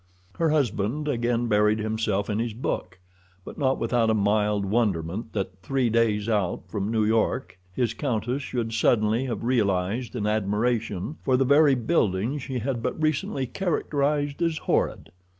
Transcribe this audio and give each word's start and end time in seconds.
Her 0.39 0.49
husband 0.49 1.07
again 1.07 1.45
buried 1.45 1.77
himself 1.77 2.27
in 2.27 2.39
his 2.39 2.55
book, 2.55 2.97
but 3.45 3.59
not 3.59 3.77
without 3.77 4.09
a 4.09 4.15
mild 4.15 4.65
wonderment 4.65 5.31
that 5.33 5.59
three 5.61 5.91
days 5.91 6.27
out 6.27 6.63
from 6.67 6.89
New 6.89 7.05
York 7.05 7.59
his 7.71 7.93
countess 7.93 8.41
should 8.41 8.73
suddenly 8.73 9.25
have 9.25 9.43
realized 9.43 10.15
an 10.15 10.25
admiration 10.25 11.17
for 11.21 11.37
the 11.37 11.45
very 11.45 11.75
buildings 11.75 12.41
she 12.41 12.57
had 12.57 12.81
but 12.81 12.99
recently 12.99 13.45
characterized 13.45 14.41
as 14.41 14.57
horrid. 14.57 15.11